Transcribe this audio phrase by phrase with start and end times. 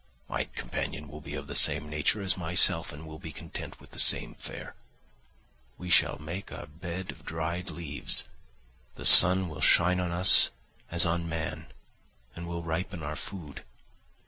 [0.27, 3.91] My companion will be of the same nature as myself and will be content with
[3.91, 4.73] the same fare.
[5.77, 8.25] We shall make our bed of dried leaves;
[8.95, 10.49] the sun will shine on us
[10.89, 11.67] as on man
[12.35, 13.63] and will ripen our food.